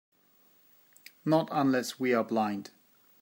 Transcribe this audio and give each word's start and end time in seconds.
Not 1.25 1.49
unless 1.51 1.99
we're 1.99 2.23
blind. 2.23 2.71